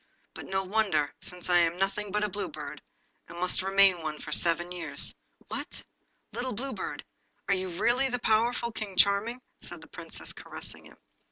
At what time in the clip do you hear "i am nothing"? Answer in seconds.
1.47-2.09